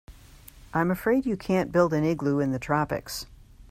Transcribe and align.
I'm 0.73 0.89
afraid 0.89 1.27
you 1.27 1.37
can't 1.37 1.71
build 1.71 1.93
an 1.93 2.03
igloo 2.03 2.39
in 2.39 2.51
the 2.53 2.57
tropics. 2.57 3.27